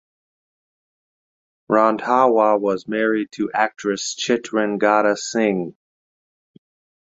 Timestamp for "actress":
3.53-4.15